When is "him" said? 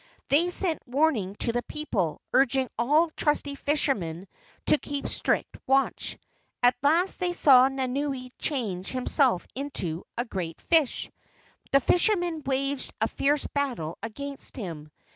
14.57-14.89